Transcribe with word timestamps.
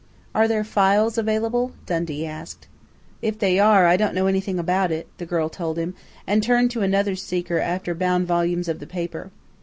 "Are 0.33 0.47
their 0.47 0.63
files 0.63 1.19
available?" 1.19 1.73
Dundee 1.85 2.25
asked. 2.25 2.65
"If 3.21 3.37
they 3.37 3.59
are, 3.59 3.85
I 3.85 3.97
don't 3.97 4.15
know 4.15 4.25
anything 4.25 4.57
about 4.57 4.91
it," 4.91 5.05
the 5.19 5.27
girl 5.27 5.47
told 5.47 5.77
him, 5.77 5.93
and 6.25 6.41
turned 6.41 6.71
to 6.71 6.81
another 6.81 7.15
seeker 7.15 7.59
after 7.59 7.93
bound 7.93 8.25
volumes 8.25 8.67
of 8.67 8.79
the 8.79 8.87
paper. 8.87 9.29